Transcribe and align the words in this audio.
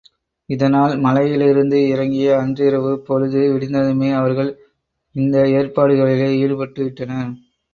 இதனால் 0.49 0.93
மலையிலிருந்து 0.97 1.79
இறங்கிய 1.87 2.29
அன்றிரவு, 2.39 2.93
பொழுது 3.01 3.41
விடிந்ததுமே 3.51 4.09
அவர்கள் 4.13 4.51
இந்த 5.15 5.37
ஏற்பாடுகளிலே 5.59 6.29
ஈடுபட்டு 6.41 6.81
விட்டனர். 6.83 7.31